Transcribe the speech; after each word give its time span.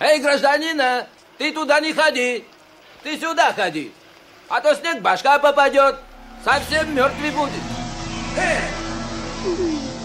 Эй, 0.00 0.18
гражданина, 0.18 1.06
ты 1.36 1.52
туда 1.52 1.78
не 1.78 1.92
ходи. 1.92 2.44
Ты 3.02 3.20
сюда 3.20 3.52
ходи. 3.52 3.92
А 4.48 4.60
то 4.62 4.74
снег 4.74 5.02
башка 5.02 5.38
попадет. 5.38 5.96
Совсем 6.42 6.94
мертвый 6.94 7.30
будет. 7.30 7.62
Эй! 8.38 9.99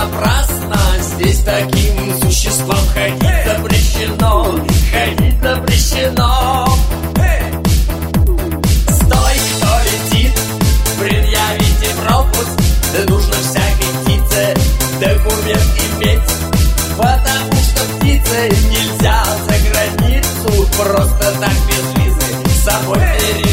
Напрасно 0.00 0.76
Здесь 1.00 1.40
таким 1.40 2.20
существам 2.20 2.78
ходить 2.94 3.46
запрещено 3.46 4.44
Ходить 4.90 5.40
запрещено. 5.42 6.66
Стой, 8.88 9.36
кто 9.56 9.70
летит, 9.84 10.32
предъявите 10.98 11.94
пропуск. 12.02 12.50
Да 12.92 13.12
нужно 13.12 13.34
всякой 13.34 13.90
птице 14.04 14.54
документ 15.00 15.80
иметь 15.96 16.20
Потому 16.96 17.52
что 17.62 17.84
птице 17.98 18.50
нельзя 18.68 19.24
за 19.46 19.54
границу 19.70 20.68
Просто 20.76 21.32
так 21.40 21.54
без 21.68 22.04
визы 22.04 22.60
самой 22.64 22.98
перелететь 22.98 23.49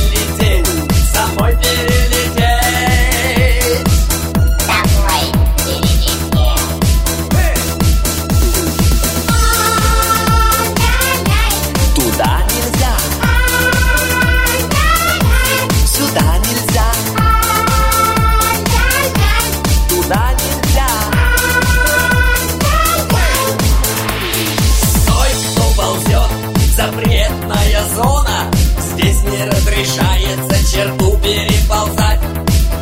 разрешается 29.77 30.71
черту 30.71 31.17
переползать 31.19 32.19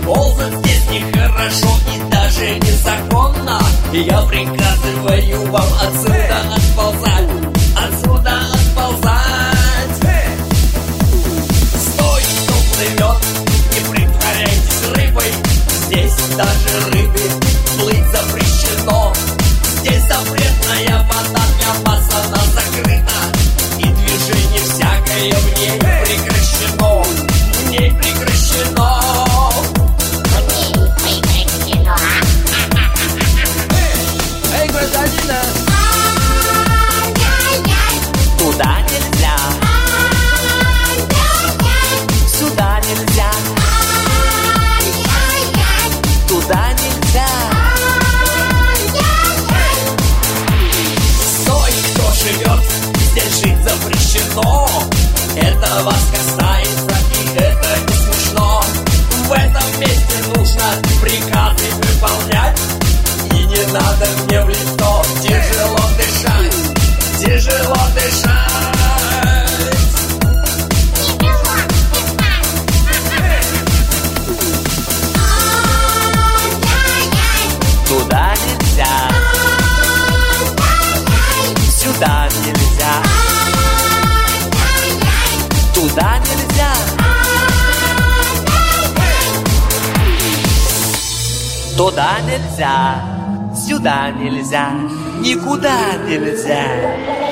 Ползать. 0.06 0.54
Здесь 0.60 0.90
нехорошо 0.92 1.78
и 1.94 2.12
даже 2.12 2.60
незаконно. 2.60 3.60
Я 3.92 4.22
приказываю 4.22 5.52
вам 5.52 5.68
отсюда 5.82 6.38
отползать 6.56 7.30
Отсюда 7.76 8.32
отползать. 8.54 9.98
Стой, 11.76 12.22
кто 12.44 12.54
плывет, 12.72 13.22
не 13.74 13.92
притворяйтесь 13.92 14.84
рыбой. 14.96 15.34
Здесь 15.88 16.16
даже 16.38 16.92
рыбе 16.92 17.35
прекращено 26.06 27.04
В 27.04 27.70
ней 27.70 27.92
прекращено 27.92 28.95
Это 55.66 55.84
вас 55.84 56.12
касается 56.12 56.96
и 57.12 57.38
это 57.38 57.80
не 57.88 57.94
смешно. 57.94 58.62
В 59.28 59.32
этом 59.32 59.80
месте 59.80 60.16
нужно 60.36 60.64
приказы 61.02 61.66
выполнять. 61.74 62.60
И 63.32 63.46
не 63.46 63.74
надо 63.74 64.08
мне 64.26 64.42
в 64.42 64.50
лицо 64.50 65.04
тяжело 65.24 65.80
дышать 65.98 66.54
Тяжело 67.20 67.78
дышать 67.96 68.25
Туда 85.96 86.18
нельзя. 86.20 86.74
Туда 91.78 92.18
нельзя 92.28 93.02
Сюда 93.56 94.12
нельзя 94.12 94.72
Никуда 95.22 95.94
нельзя 96.06 97.25